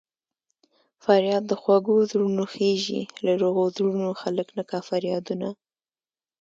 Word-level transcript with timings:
فریاد 1.03 1.43
د 1.47 1.53
خوږو 1.61 1.95
زړونو 2.11 2.43
خېژي 2.53 3.01
له 3.25 3.31
روغو 3.41 3.63
زړونو 3.75 4.09
خلک 4.21 4.47
نه 4.57 4.63
کا 4.69 4.79
فریادونه 4.89 5.47